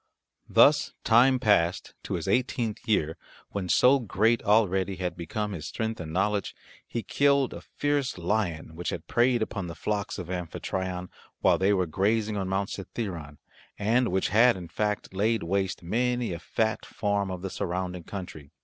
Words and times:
Thus 0.49 0.93
time 1.03 1.37
passed 1.37 1.93
to 2.05 2.15
his 2.15 2.27
eighteenth 2.27 2.79
year 2.87 3.17
when, 3.51 3.69
so 3.69 3.99
great 3.99 4.41
already 4.41 4.95
had 4.95 5.15
become 5.15 5.51
his 5.51 5.67
strength 5.67 5.99
and 5.99 6.11
knowledge, 6.11 6.55
he 6.87 7.03
killed 7.03 7.53
a 7.53 7.61
fierce 7.61 8.17
lion 8.17 8.75
which 8.75 8.89
had 8.89 9.05
preyed 9.05 9.43
upon 9.43 9.67
the 9.67 9.75
flocks 9.75 10.17
of 10.17 10.31
Amphitryon 10.31 11.09
while 11.41 11.59
they 11.59 11.71
were 11.71 11.85
grazing 11.85 12.35
on 12.35 12.49
Mount 12.49 12.69
Cithaeron, 12.71 13.37
and 13.77 14.07
which 14.07 14.29
had 14.29 14.57
in 14.57 14.69
fact 14.69 15.13
laid 15.13 15.43
waste 15.43 15.83
many 15.83 16.33
a 16.33 16.39
fat 16.39 16.83
farm 16.83 17.29
of 17.29 17.43
the 17.43 17.51
surrounding 17.51 18.03
country. 18.05 18.49